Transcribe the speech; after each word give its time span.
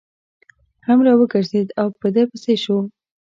هم 0.85 0.99
را 1.05 1.13
وګرځېد 1.19 1.67
او 1.79 1.87
په 1.99 2.07
ده 2.15 2.23
پسې 2.31 2.55
شو. 2.63 2.77